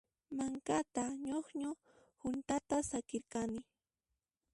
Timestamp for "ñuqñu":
1.27-1.71